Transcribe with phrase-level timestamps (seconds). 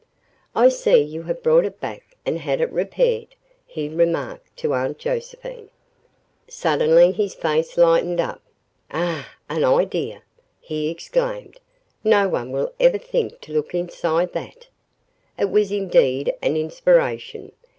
[0.55, 3.35] "I see you have brought it back and had it repaired,"
[3.67, 5.69] he remarked to Aunt Josephine.
[6.47, 8.41] Suddenly his face lighted up.
[8.89, 10.23] "Ah an idea!"
[10.59, 11.59] he exclaimed.
[12.03, 14.69] "No one will ever think to look INSIDE that."
[15.37, 17.51] It was indeed an inspiration.